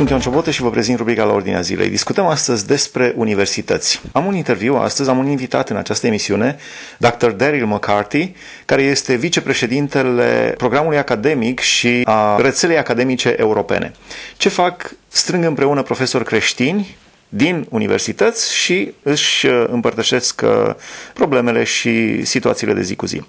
[0.00, 1.88] Sunt Ion Ciobotă și vă prezint rubrica la Ordinea Zilei.
[1.88, 4.00] Discutăm astăzi despre universități.
[4.12, 6.56] Am un interviu astăzi, am un invitat în această emisiune,
[6.98, 7.26] Dr.
[7.26, 8.32] Daryl McCarthy,
[8.64, 13.92] care este vicepreședintele programului academic și a rețelei academice europene.
[14.36, 14.94] Ce fac?
[15.08, 16.96] Strâng împreună profesori creștini
[17.32, 20.74] din universități și își uh, împărtășesc uh,
[21.14, 23.22] problemele și situațiile de zi cu zi.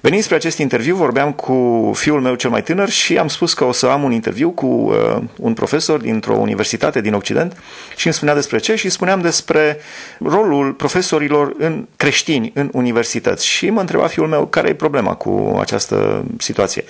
[0.00, 3.64] Venind spre acest interviu, vorbeam cu fiul meu cel mai tânăr și am spus că
[3.64, 7.56] o să am un interviu cu uh, un profesor dintr-o universitate din Occident
[7.96, 9.78] și îmi spunea despre ce și spuneam despre
[10.18, 15.56] rolul profesorilor în creștini în universități și mă întreba fiul meu care e problema cu
[15.60, 16.84] această situație.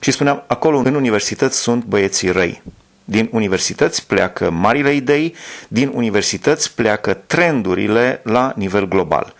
[0.00, 2.62] Și spuneam, acolo în universități sunt băieții răi.
[3.04, 5.34] Din universități pleacă marile idei,
[5.68, 9.34] din universități pleacă trendurile la nivel global.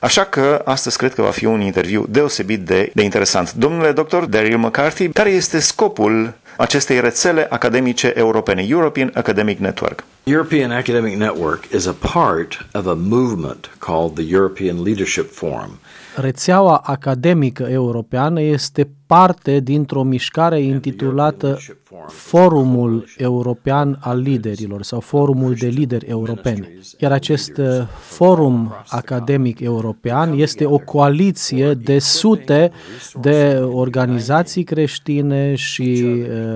[0.00, 3.52] Așa că astăzi cred că va fi un interviu deosebit de, de interesant.
[3.52, 10.04] Domnule doctor Daryl McCarthy, care este scopul acestei rețele academice europene, European Academic Network?
[10.24, 15.78] European Academic Network is a part of a movement called the European Leadership Forum.
[16.16, 21.58] Rețeaua academică europeană este parte dintr-o mișcare intitulată
[22.06, 26.68] Forumul European al Liderilor sau Forumul de Lideri Europeni.
[26.98, 27.66] Iar acest uh,
[27.98, 32.70] forum academic european este o coaliție de sute
[33.20, 36.04] de organizații creștine și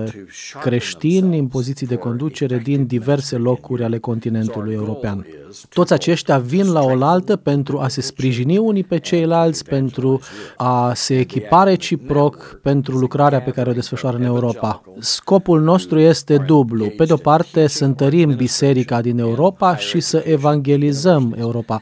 [0.03, 0.13] uh,
[0.61, 5.25] creștini în poziții de conducere din diverse locuri ale continentului european.
[5.69, 10.19] Toți aceștia vin la oaltă pentru a se sprijini unii pe ceilalți, pentru
[10.55, 14.81] a se echipa reciproc pentru lucrarea pe care o desfășoară în Europa.
[14.99, 16.85] Scopul nostru este dublu.
[16.97, 21.81] Pe de o parte, să întărim biserica din Europa și să evangelizăm Europa.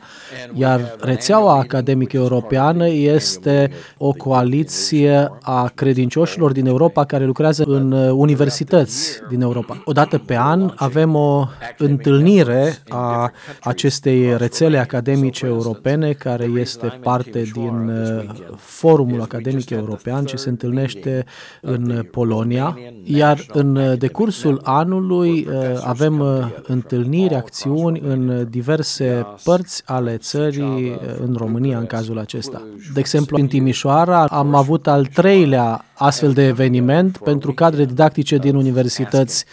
[0.54, 9.20] Iar rețeaua academică europeană este o coaliție a credincioșilor din Europa care lucrează în universități
[9.30, 9.82] din Europa.
[9.86, 11.46] Odată pe an avem o
[11.78, 13.32] întâlnire a
[13.62, 18.24] acestei rețele academice europene care este parte din uh,
[18.58, 21.26] Forumul Academic European ce se întâlnește
[21.62, 25.56] în Polonia, iar în decursul anului uh,
[25.86, 26.28] avem uh,
[26.68, 32.62] întâlniri, acțiuni în diverse părți ale țării, în România în cazul acesta.
[32.94, 38.56] De exemplu, în Timișoara am avut al treilea astfel de eveniment pentru cadre didactice din
[38.56, 39.46] universități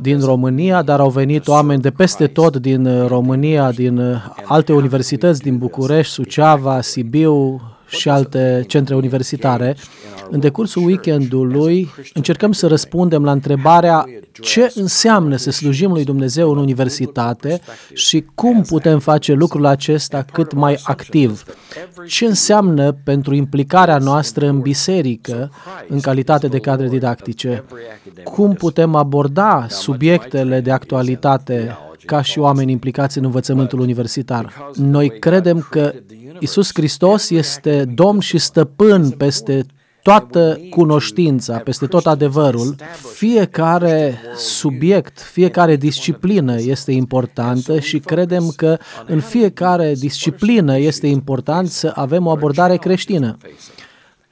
[0.00, 5.58] din România, dar au venit oameni de peste tot din România, din alte universități, din
[5.58, 9.76] București, Suceava, Sibiu și alte centre universitare.
[10.30, 14.04] În decursul weekendului încercăm să răspundem la întrebarea
[14.40, 17.60] ce înseamnă să slujim lui Dumnezeu în universitate
[17.92, 21.42] și cum putem face lucrul acesta cât mai activ.
[22.06, 25.50] Ce înseamnă pentru implicarea noastră în biserică
[25.88, 27.64] în calitate de cadre didactice?
[28.24, 31.76] Cum putem aborda subiectele de actualitate
[32.06, 34.70] ca și oameni implicați în învățământul universitar.
[34.74, 35.92] Noi credem că
[36.38, 39.66] Isus Hristos este Domn și Stăpân peste
[40.02, 42.76] toată cunoștința, peste tot adevărul,
[43.14, 51.92] fiecare subiect, fiecare disciplină este importantă și credem că în fiecare disciplină este important să
[51.94, 53.36] avem o abordare creștină.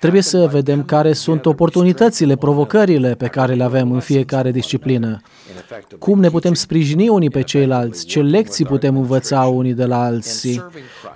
[0.04, 5.20] Trebuie să vedem care sunt oportunitățile, provocările pe care le avem în fiecare disciplină.
[5.98, 10.64] Cum ne putem sprijini unii pe ceilalți, ce lecții putem învăța unii de la alții,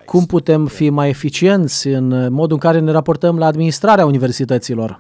[0.04, 4.99] cum putem fi mai eficienți în modul în care ne raportăm la administrarea universităților.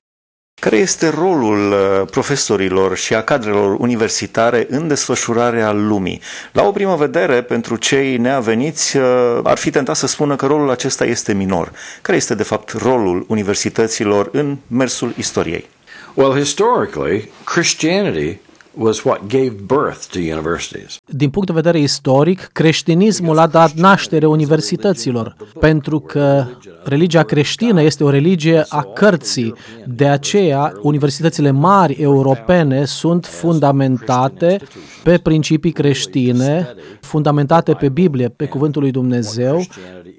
[0.60, 6.20] Care este rolul uh, profesorilor și a cadrelor universitare în desfășurarea lumii?
[6.52, 9.04] La o primă vedere, pentru cei neaveniți, uh,
[9.42, 11.72] ar fi tentat să spună că rolul acesta este minor.
[12.02, 15.68] Care este, de fapt, rolul universităților în mersul istoriei?
[16.14, 18.38] Well, historically, Christianity
[18.78, 20.96] was what gave birth to universities.
[21.06, 26.46] Din punct de vedere istoric, creștinismul a dat naștere universităților, pentru că
[26.84, 29.54] religia creștină este o religie a cărții.
[29.86, 34.60] De aceea, universitățile mari europene sunt fundamentate
[35.02, 36.68] pe principii creștine,
[37.00, 39.62] fundamentate pe Biblie, pe Cuvântul lui Dumnezeu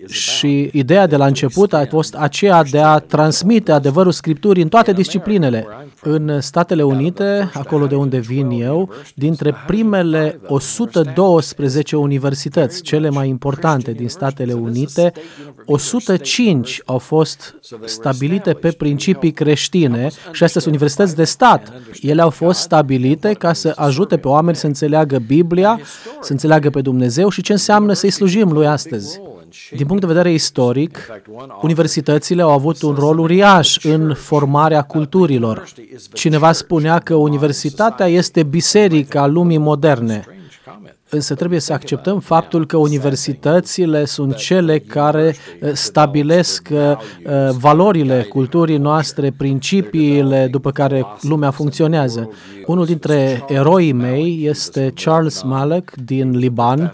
[0.08, 4.94] și ideea de la început a fost aceea de a transmite adevărul Scripturii în toate
[4.94, 5.68] disciplinele.
[6.02, 13.92] În Statele Unite, acolo de unde vin eu, dintre primele 112 universități, cele mai importante
[13.92, 15.14] din Statele Unite,
[15.66, 17.56] 105 au fost
[17.86, 21.74] stabilite pe principii creștine și astea sunt universități de stat.
[22.02, 25.80] Ele au fost stabilite ca să ajute pe oameni să înțeleagă Biblia,
[26.22, 29.20] să înțeleagă pe Dumnezeu și ce înseamnă să-i slujim lui astăzi.
[29.72, 31.12] Din punct de vedere istoric,
[31.62, 35.64] universitățile au avut un rol uriaș în formarea culturilor.
[36.14, 40.26] Cineva spunea că universitatea este biserica lumii moderne.
[41.12, 48.26] Însă trebuie să acceptăm faptul că universitățile sunt cele care uh, stabilesc uh, uh, valorile
[48.30, 52.30] culturii noastre, principiile după care lumea funcționează.
[52.66, 56.94] Unul dintre eroii mei este Charles Malek din Liban,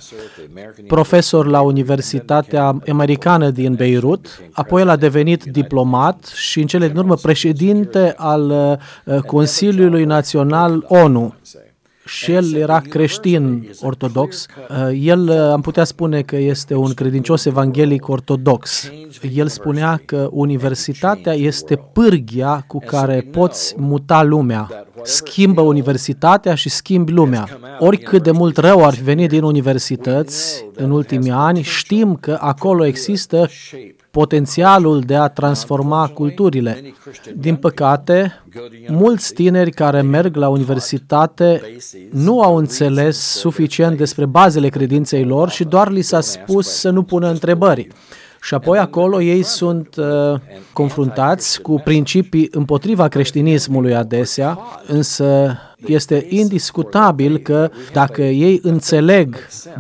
[0.88, 6.98] profesor la Universitatea Americană din Beirut, apoi el a devenit diplomat și în cele din
[6.98, 8.80] urmă președinte al
[9.26, 11.34] Consiliului Național ONU
[12.06, 14.46] și el era creștin ortodox.
[14.70, 18.92] Uh, el, uh, am putea spune că este un credincios evanghelic ortodox.
[19.34, 24.70] El spunea că universitatea este pârghia cu care poți muta lumea.
[25.04, 27.48] Schimbă universitatea și schimbi lumea.
[27.80, 32.86] Oricât de mult rău ar fi venit din universități în ultimii ani, știm că acolo
[32.86, 33.50] există
[34.16, 36.94] potențialul de a transforma culturile.
[37.36, 38.44] Din păcate,
[38.88, 41.62] mulți tineri care merg la universitate
[42.12, 47.04] nu au înțeles suficient despre bazele credinței lor și doar li s-a spus să nu
[47.04, 47.88] pună întrebări.
[48.46, 50.40] Și apoi acolo ei sunt uh,
[50.74, 59.36] confruntați cu principii împotriva creștinismului adesea, însă este indiscutabil că dacă ei înțeleg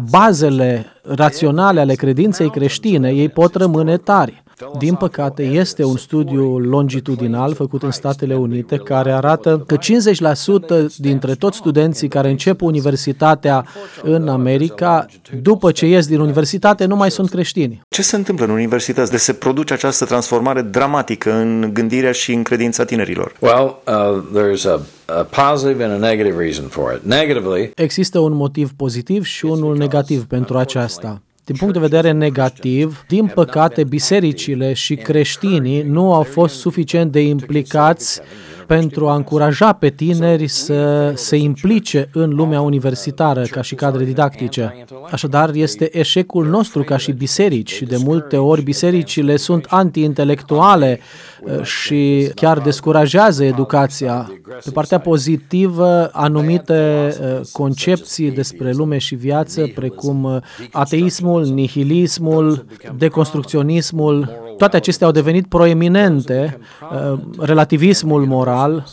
[0.09, 4.43] bazele raționale ale credinței creștine, ei pot rămâne tari.
[4.77, 11.33] Din păcate, este un studiu longitudinal făcut în Statele Unite care arată că 50% dintre
[11.33, 13.65] toți studenții care încep universitatea
[14.03, 15.05] în America,
[15.41, 17.81] după ce ies din universitate, nu mai sunt creștini.
[17.89, 22.43] Ce se întâmplă în universități de se produce această transformare dramatică în gândirea și în
[22.43, 23.35] credința tinerilor?
[23.39, 27.03] Well, uh, there's a a positive and a negative reason for it.
[27.03, 31.21] Negatively, Există un motiv pozitiv și unul negativ pentru aceasta.
[31.45, 37.21] Din punct de vedere negativ, din păcate, bisericile și creștinii nu au fost suficient de
[37.21, 38.21] implicați
[38.67, 44.85] pentru a încuraja pe tineri să se implice în lumea universitară ca și cadre didactice.
[45.11, 50.99] Așadar, este eșecul nostru ca și biserici și de multe ori bisericile sunt anti-intelectuale
[51.41, 54.31] uh, și chiar descurajează educația.
[54.63, 60.37] Pe partea pozitivă, anumite uh, concepții despre lume și viață, precum uh,
[60.71, 62.65] ateismul, nihilismul,
[62.97, 66.59] deconstrucționismul, toate acestea au devenit proeminente,
[66.91, 68.85] uh, relativismul moral, Corral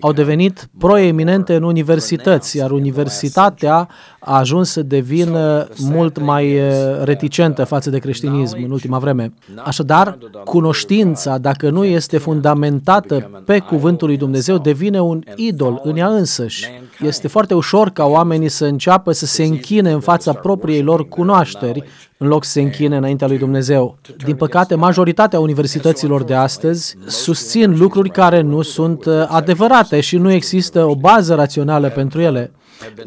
[0.00, 3.88] au devenit proeminente în universități, iar universitatea
[4.20, 9.32] a ajuns să devină mult mai uh, reticentă față de creștinism în ultima vreme.
[9.64, 16.08] Așadar, cunoștința, dacă nu este fundamentată pe cuvântul lui Dumnezeu, devine un idol în ea
[16.08, 16.70] însăși.
[17.00, 21.84] Este foarte ușor ca oamenii să înceapă să se închine în fața propriei lor cunoașteri
[22.18, 23.98] în loc să se închine înaintea lui Dumnezeu.
[24.24, 29.24] Din păcate, majoritatea universităților de astăzi susțin lucruri care nu sunt uh,
[29.56, 32.50] adevărate și nu există o bază rațională pentru ele.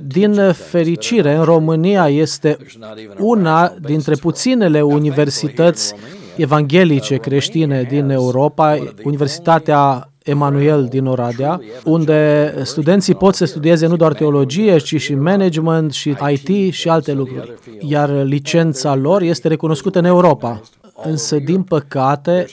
[0.08, 2.58] Din fericire, în România este
[3.20, 5.94] una dintre puținele universități
[6.36, 14.14] evanghelice creștine din Europa, Universitatea Emanuel din Oradea, unde studenții pot să studieze nu doar
[14.14, 17.54] teologie, ci și management și IT și alte lucruri.
[17.80, 20.62] Iar licența lor este recunoscută în Europa
[21.04, 22.46] însă, din păcate,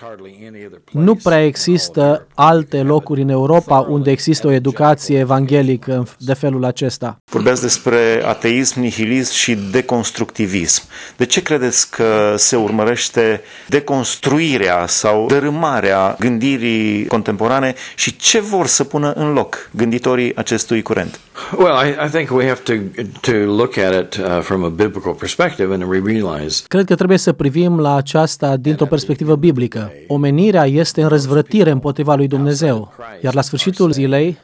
[0.92, 7.16] nu prea există alte locuri în Europa unde există o educație evanghelică de felul acesta.
[7.30, 10.82] Vorbeați despre ateism, nihilism și deconstructivism.
[11.16, 18.84] De ce credeți că se urmărește deconstruirea sau dărâmarea gândirii contemporane și ce vor să
[18.84, 21.20] pună în loc gânditorii acestui curent?
[21.58, 22.72] Well, I, I think we have to
[23.20, 26.64] to look at it uh, from a biblical perspective and realize.
[26.68, 27.94] Cred că trebuie să privim la
[28.36, 29.92] aceasta dintr-o perspectivă biblică.
[30.08, 34.38] Omenirea este în răzvrătire împotriva lui Dumnezeu, iar la sfârșitul zilei,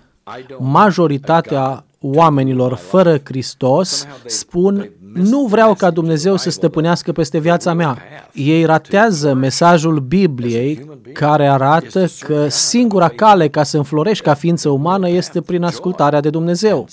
[0.58, 7.98] majoritatea oamenilor fără Hristos spun nu vreau ca Dumnezeu să stăpânească peste viața mea.
[8.32, 15.08] Ei ratează mesajul Bibliei care arată că singura cale ca să înflorești ca ființă umană
[15.08, 16.86] este prin ascultarea de Dumnezeu.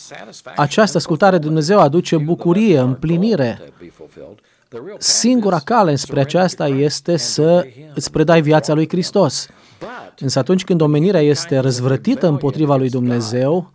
[0.55, 3.59] Această ascultare de Dumnezeu aduce bucurie, împlinire.
[4.97, 9.47] Singura cale spre aceasta este să îți predai viața lui Hristos.
[10.19, 13.71] Însă atunci când omenirea este răzvrătită împotriva lui Dumnezeu,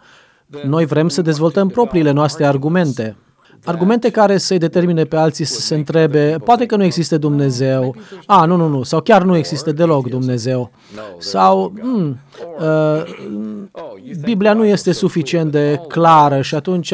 [0.64, 3.16] noi vrem să dezvoltăm propriile noastre argumente.
[3.64, 7.94] Argumente care să-i determine pe alții să se întrebe, poate că nu există Dumnezeu,
[8.26, 10.70] a, nu, nu, nu, sau chiar nu există deloc Dumnezeu,
[11.18, 12.18] sau hmm,
[12.58, 13.02] uh,
[14.20, 16.92] Biblia nu este suficient de clară și atunci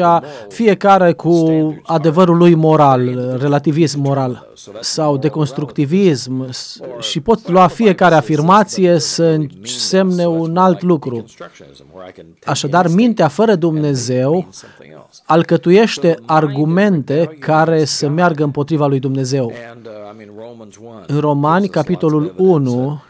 [0.49, 1.45] fiecare cu
[1.83, 4.49] adevărul lui moral, relativism moral
[4.79, 6.49] sau deconstructivism
[6.99, 11.25] și pot lua fiecare afirmație să însemne un alt lucru.
[12.45, 14.47] Așadar, mintea fără Dumnezeu
[15.25, 16.59] alcătuiește argumente
[17.39, 19.51] care să meargă împotriva lui Dumnezeu.
[21.07, 23.03] În Romani, capitolul 1,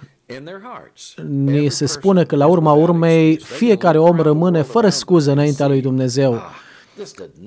[1.27, 6.41] ni se spune că la urma urmei fiecare om rămâne fără scuză înaintea lui Dumnezeu.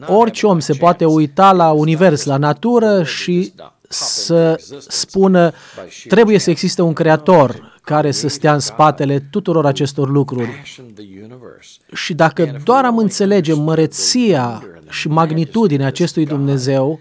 [0.06, 3.52] Orice om se poate uita la univers, la natură și
[3.88, 5.52] să spună
[6.08, 10.62] trebuie să existe un creator care să stea în spatele tuturor acestor lucruri.
[11.92, 17.00] Și dacă doar am înțelege măreția și magnitudinea acestui Dumnezeu,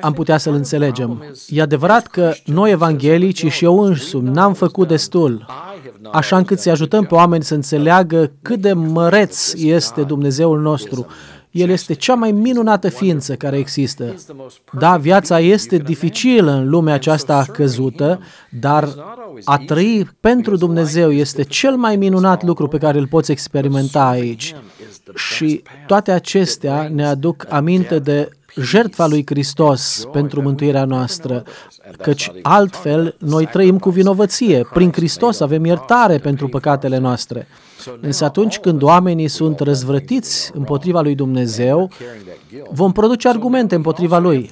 [0.00, 1.24] am putea să-L înțelegem.
[1.48, 5.46] E adevărat că noi evanghelici și eu însumi n-am făcut destul,
[6.12, 11.06] așa încât să ajutăm pe oameni să înțeleagă cât de măreț este Dumnezeul nostru.
[11.50, 14.14] El este cea mai minunată ființă care există.
[14.78, 18.20] Da, viața este dificilă în lumea aceasta căzută,
[18.60, 18.88] dar
[19.44, 24.54] a trăi pentru Dumnezeu este cel mai minunat lucru pe care îl poți experimenta aici.
[25.14, 28.28] Și toate acestea ne aduc aminte de
[28.62, 31.42] jertfa lui Hristos pentru mântuirea noastră,
[32.02, 34.66] căci altfel noi trăim cu vinovăție.
[34.72, 37.46] Prin Hristos avem iertare pentru păcatele noastre.
[38.00, 41.90] Însă atunci când oamenii sunt răzvrătiți împotriva lui Dumnezeu,
[42.70, 44.50] vom produce argumente împotriva lui.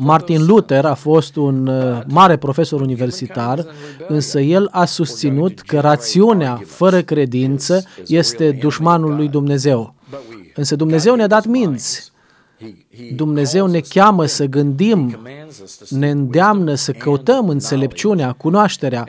[0.00, 3.66] Martin Luther a fost un uh, mare profesor universitar,
[4.08, 9.94] însă el a susținut că rațiunea fără credință este dușmanul lui Dumnezeu.
[10.54, 12.12] Însă Dumnezeu ne-a dat minți
[13.14, 15.18] Dumnezeu ne cheamă să gândim,
[15.88, 19.04] ne îndeamnă să căutăm înțelepciunea, cunoașterea.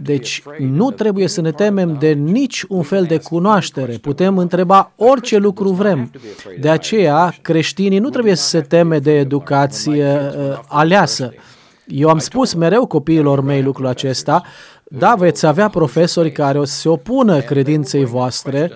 [0.00, 3.92] Deci nu trebuie să ne temem de nici un fel de cunoaștere.
[3.92, 6.10] Putem întreba orice lucru vrem.
[6.60, 11.32] De aceea, creștinii nu trebuie să se teme de educație uh, aleasă.
[11.86, 14.42] Eu am spus mereu copiilor mei lucrul acesta,
[14.84, 18.72] da, veți avea profesori care o să se opună credinței voastre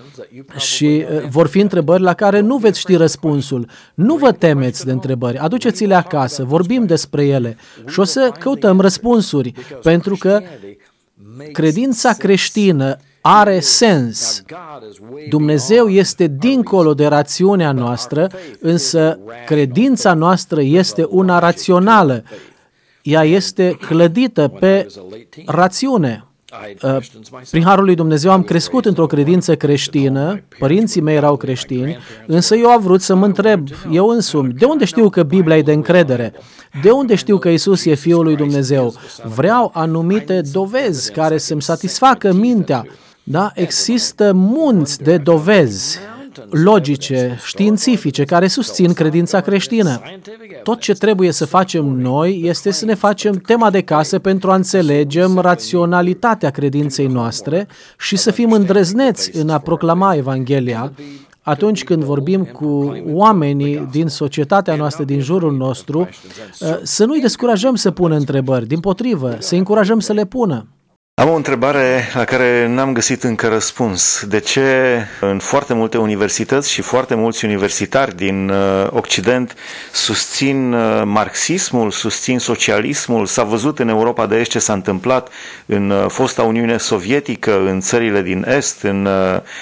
[0.57, 3.69] și uh, vor fi întrebări la care nu veți ști răspunsul.
[3.95, 9.53] Nu vă temeți de întrebări, aduceți-le acasă, vorbim despre ele și o să căutăm răspunsuri,
[9.83, 10.41] pentru că
[11.53, 14.43] credința creștină are sens.
[15.29, 22.25] Dumnezeu este dincolo de rațiunea noastră, însă credința noastră este una rațională
[23.03, 24.87] ea este clădită pe
[25.47, 26.23] rațiune.
[26.83, 26.97] Uh,
[27.51, 32.71] prin Harul lui Dumnezeu am crescut într-o credință creștină, părinții mei erau creștini, însă eu
[32.71, 36.33] am vrut să mă întreb, eu însumi, de unde știu că Biblia e de încredere?
[36.83, 38.95] De unde știu că Isus e Fiul lui Dumnezeu?
[39.23, 42.87] Vreau anumite dovezi care să-mi satisfacă mintea.
[43.23, 43.51] Da?
[43.55, 45.99] Există munți de dovezi
[46.51, 50.01] logice, științifice, care susțin credința creștină.
[50.63, 54.55] Tot ce trebuie să facem noi este să ne facem tema de casă pentru a
[54.55, 57.69] înțelegem raționalitatea credinței noastre
[57.99, 60.93] și să fim îndrăzneți în a proclama Evanghelia,
[61.41, 66.09] atunci când vorbim cu oamenii din societatea noastră, din jurul nostru,
[66.83, 70.67] să nu-i descurajăm să pună întrebări, din potrivă, să încurajăm să le pună.
[71.19, 74.25] Am o întrebare la care n-am găsit încă răspuns.
[74.29, 79.55] De ce în foarte multe universități și foarte mulți universitari din uh, Occident
[79.93, 83.27] susțin uh, marxismul, susțin socialismul?
[83.27, 85.29] S-a văzut în Europa de Est ce s-a întâmplat
[85.67, 89.09] în uh, fosta Uniune Sovietică, în țările din Est, în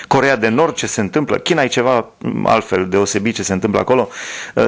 [0.09, 1.37] Corea de Nord ce se întâmplă.
[1.37, 2.11] China e ceva
[2.45, 4.09] altfel deosebit ce se întâmplă acolo.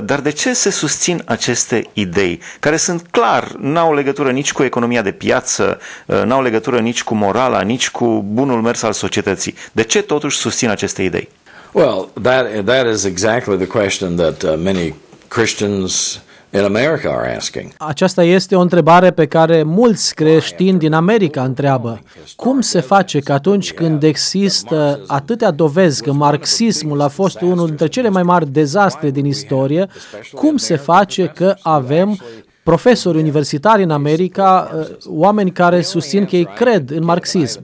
[0.03, 5.03] Dar de ce se susțin aceste idei care sunt clar, n-au legătură nici cu economia
[5.03, 5.81] de piață,
[6.25, 9.55] n-au legătură legătură nici cu morala, nici cu bunul mers al societății.
[9.73, 11.29] De ce totuși susțin aceste idei?
[11.73, 14.95] Well, that, that is exactly the question that uh, many
[15.29, 16.21] Christians
[16.51, 17.73] in America are asking.
[17.79, 22.01] Aceasta este o întrebare pe care mulți creștini din America întreabă.
[22.37, 27.87] Cum se face că atunci când există atâtea dovezi că marxismul a fost unul dintre
[27.87, 29.87] cele mai mari dezastre din istorie,
[30.33, 32.19] cum se face că avem
[32.69, 37.61] profesori universitari în America, uh, oameni care susțin că ei cred în marxism.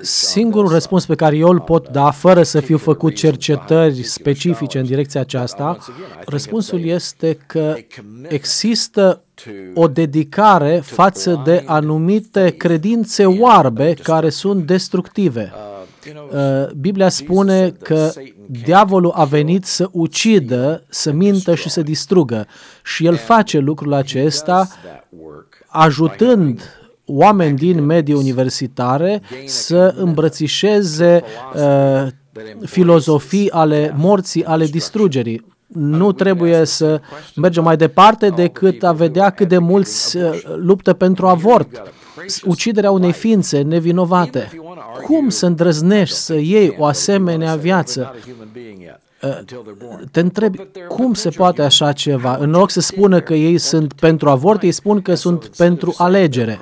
[0.00, 4.84] Singurul răspuns pe care eu îl pot da, fără să fiu făcut cercetări specifice în
[4.84, 5.78] direcția aceasta,
[6.26, 7.74] răspunsul este că
[8.28, 9.22] există
[9.74, 15.52] o dedicare față de anumite credințe oarbe care sunt destructive.
[16.14, 18.10] Uh, Biblia spune că
[18.46, 22.46] Diavolul a venit să ucidă, să mintă și să distrugă.
[22.84, 24.68] Și el face lucrul acesta
[25.66, 26.62] ajutând
[27.04, 31.22] oameni din medii universitare să îmbrățișeze
[31.54, 32.06] uh,
[32.64, 35.54] filozofii ale morții, ale distrugerii.
[35.66, 37.00] Nu trebuie să
[37.34, 41.82] mergem mai departe decât a vedea cât de mulți uh, luptă pentru avort,
[42.44, 44.50] uciderea unei ființe nevinovate.
[45.04, 48.14] Cum să îndrăznești să iei o asemenea viață?
[49.22, 49.38] Uh,
[50.10, 50.58] te întrebi
[50.88, 52.36] cum se poate așa ceva?
[52.36, 56.60] În loc să spună că ei sunt pentru avort, ei spun că sunt pentru alegere.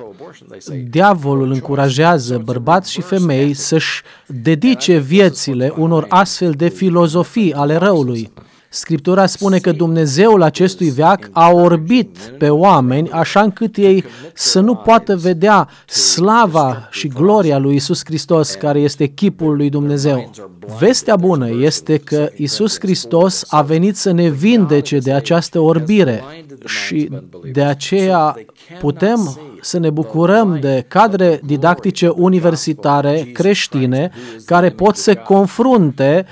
[0.89, 8.31] Diavolul încurajează bărbați și femei să-și dedice viețile unor astfel de filozofii ale răului.
[8.75, 14.03] Scriptura spune că Dumnezeul acestui veac a orbit pe oameni așa încât ei
[14.33, 20.31] să nu poată vedea slava și gloria lui Isus Hristos, care este chipul lui Dumnezeu.
[20.79, 26.23] Vestea bună este că Isus Hristos a venit să ne vindece de această orbire
[26.65, 27.09] și
[27.51, 28.35] de aceea
[28.79, 34.11] putem să ne bucurăm de cadre didactice universitare creștine
[34.45, 36.25] care pot să confrunte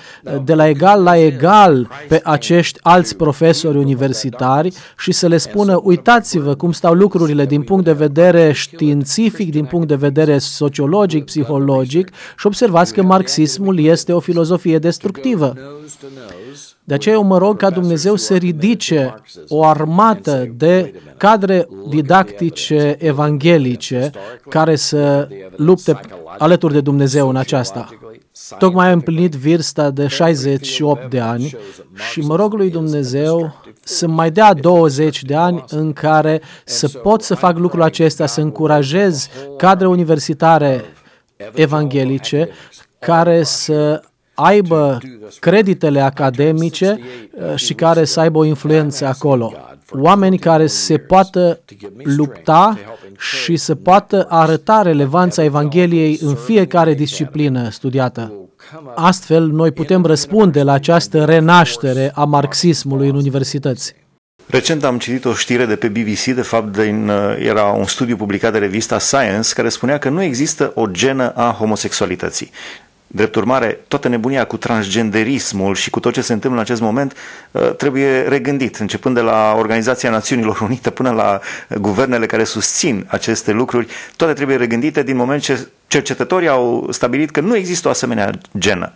[0.43, 6.55] de la egal la egal pe acești alți profesori universitari și să le spună uitați-vă
[6.55, 12.47] cum stau lucrurile din punct de vedere științific, din punct de vedere sociologic, psihologic și
[12.47, 15.53] observați că marxismul este o filozofie destructivă.
[16.83, 19.15] De aceea eu mă rog ca Dumnezeu să ridice
[19.47, 24.11] o armată de cadre didactice evanghelice
[24.49, 25.99] care să lupte
[26.37, 27.89] alături de Dumnezeu în aceasta.
[28.57, 31.55] Tocmai am împlinit vârsta de 68 de ani
[32.11, 37.21] și mă rog lui Dumnezeu să mai dea 20 de ani în care să pot
[37.21, 40.83] să fac lucrul acesta, să încurajez cadre universitare
[41.53, 42.49] evanghelice
[42.99, 44.01] care să
[44.33, 44.99] aibă
[45.39, 49.53] creditele academice uh, și care să aibă o influență acolo.
[49.89, 51.59] Oameni care se poată
[52.03, 52.77] lupta
[53.17, 58.33] și să poată arăta relevanța Evangheliei în fiecare disciplină studiată.
[58.95, 63.95] Astfel, noi putem răspunde la această renaștere a marxismului în universități.
[64.45, 68.15] Recent am citit o știre de pe BBC, de fapt din, uh, era un studiu
[68.15, 72.51] publicat de revista Science, care spunea că nu există o genă a homosexualității.
[73.15, 77.13] Drept urmare, toată nebunia cu transgenderismul și cu tot ce se întâmplă în acest moment
[77.51, 81.39] uh, trebuie regândit, începând de la Organizația Națiunilor Unite până la
[81.77, 87.39] guvernele care susțin aceste lucruri, toate trebuie regândite din moment ce cercetătorii au stabilit că
[87.39, 88.93] nu există o asemenea genă.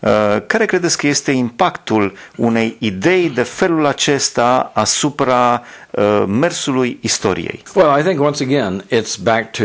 [0.00, 0.10] Uh,
[0.46, 7.62] care credeți că este impactul unei idei de felul acesta asupra uh, mersului istoriei?
[7.74, 9.64] Well, I think once again it's back to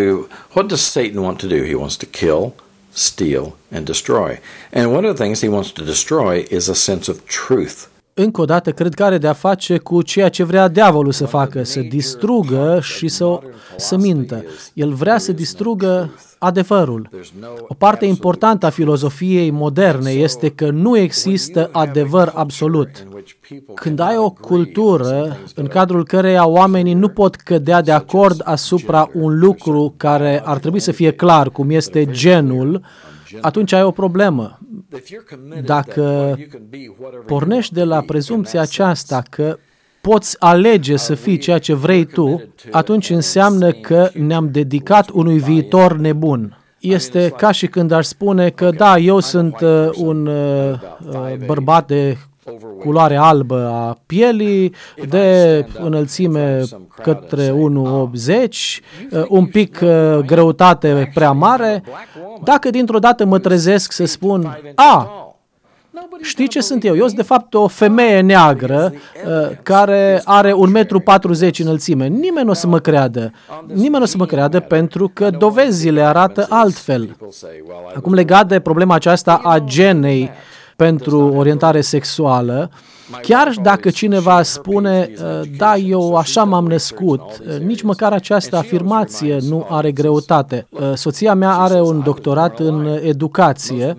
[0.54, 1.56] what does Satan want to do?
[1.56, 2.54] He wants to kill,
[2.92, 4.40] steal, and destroy.
[4.72, 7.91] And one of the things he wants to destroy is a sense of truth.
[8.14, 11.64] Încă o dată, cred că are de-a face cu ceea ce vrea diavolul să facă,
[11.64, 13.40] să distrugă și să,
[13.78, 14.44] să mintă.
[14.74, 17.10] El vrea să distrugă adevărul.
[17.68, 22.90] O parte importantă a filozofiei moderne este că nu există adevăr absolut.
[23.74, 29.40] Când ai o cultură în cadrul căreia oamenii nu pot cădea de acord asupra un
[29.40, 32.82] lucru care ar trebui să fie clar, cum este genul,
[33.42, 34.60] atunci ai o problemă.
[35.66, 36.36] Dacă
[37.26, 39.58] pornești de la prezumția aceasta că
[40.02, 42.42] poți alege să fii ceea ce vrei tu,
[42.72, 46.56] atunci înseamnă că ne-am dedicat unui viitor nebun.
[46.80, 50.72] Este ca și când ar spune că da, eu sunt uh, un uh,
[51.08, 52.18] uh bărbat de
[52.80, 54.74] culoare albă a pielii,
[55.10, 56.64] de înălțime
[57.02, 57.54] către 1,80,
[59.12, 61.84] uh, un pic uh, greutate prea mare.
[62.44, 65.16] Dacă dintr-o dată mă trezesc să spun, a,
[66.22, 66.96] Știi ce sunt eu?
[66.96, 72.08] Eu sunt de fapt o femeie neagră uh, care are un metru 40 înălțime.
[72.08, 73.32] Nimeni nu o să mă creadă.
[73.66, 77.16] Nimeni nu o să mă creadă pentru că dovezile arată altfel.
[77.96, 80.30] Acum legat de problema aceasta a genei
[80.82, 82.70] pentru orientare sexuală,
[83.22, 89.38] Chiar dacă cineva spune, uh, da, eu așa m-am născut, uh, nici măcar această afirmație
[89.42, 90.68] nu are greutate.
[90.70, 93.96] Uh, soția mea are un doctorat în educație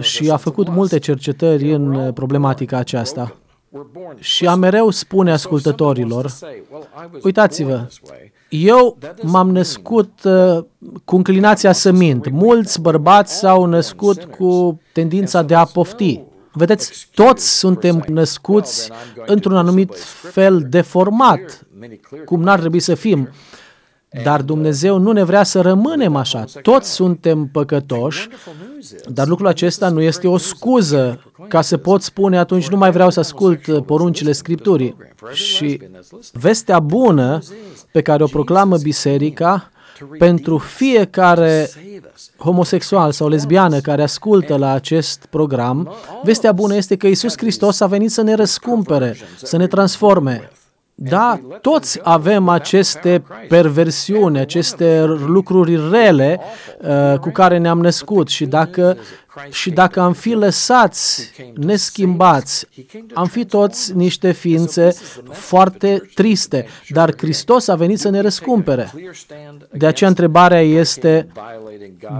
[0.00, 3.36] și a făcut multe cercetări în problematica aceasta.
[4.18, 6.32] Și a mereu spune ascultătorilor,
[7.22, 7.86] uitați-vă,
[8.48, 10.64] eu m-am născut uh,
[11.04, 12.30] cu înclinația să mint.
[12.30, 16.20] Mulți bărbați s-au născut cu tendința de a pofti.
[16.52, 18.90] Vedeți, toți suntem născuți
[19.26, 19.94] într-un anumit
[20.32, 21.66] fel deformat,
[22.24, 23.28] cum n-ar trebui să fim.
[24.22, 26.44] Dar Dumnezeu nu ne vrea să rămânem așa.
[26.62, 28.28] Toți suntem păcătoși,
[29.08, 33.10] dar lucrul acesta nu este o scuză ca să pot spune atunci nu mai vreau
[33.10, 34.96] să ascult poruncile Scripturii.
[35.32, 35.80] Și
[36.32, 37.38] vestea bună
[37.94, 39.70] pe care o proclamă biserica
[40.18, 41.70] pentru fiecare
[42.36, 47.86] homosexual sau lesbiană care ascultă la acest program, vestea bună este că Isus Hristos a
[47.86, 50.50] venit să ne răscumpere, să ne transforme.
[50.94, 56.40] Da, toți avem aceste perversiuni, aceste lucruri rele
[56.80, 58.96] uh, cu care ne-am născut și dacă
[59.50, 62.66] și dacă am fi lăsați neschimbați,
[63.14, 64.94] am fi toți niște ființe
[65.30, 68.92] foarte triste, dar Hristos a venit să ne răscumpere.
[69.72, 71.28] De aceea întrebarea este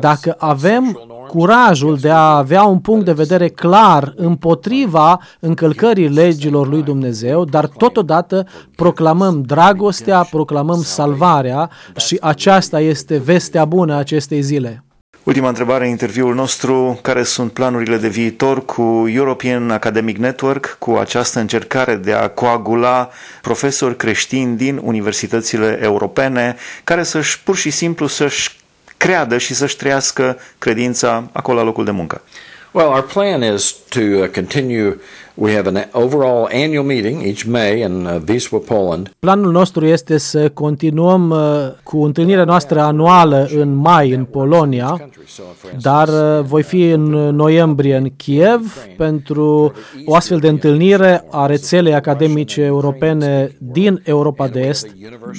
[0.00, 0.98] dacă avem
[1.28, 7.66] curajul de a avea un punct de vedere clar împotriva încălcării legilor lui Dumnezeu, dar
[7.66, 8.46] totodată
[8.76, 14.84] proclamăm dragostea, proclamăm salvarea și aceasta este vestea bună a acestei zile.
[15.24, 20.90] Ultima întrebare în interviul nostru, care sunt planurile de viitor cu European Academic Network, cu
[20.90, 23.10] această încercare de a coagula
[23.42, 28.50] profesori creștini din universitățile europene, care să-și pur și simplu să-și
[28.96, 32.22] creadă și să-și trăiască credința acolo la locul de muncă?
[32.70, 34.96] Well, our plan is to uh, continue
[35.36, 39.10] We have an overall annual meeting each May in uh, Wisła, Poland.
[39.18, 41.38] Planul nostru este să continuăm uh,
[41.82, 45.08] cu întâlnirea noastră anuală în mai în Polonia,
[45.80, 49.72] dar uh, voi fi în noiembrie în Kiev pentru
[50.04, 54.86] o astfel de întâlnire a rețelei academice europene din Europa de Est.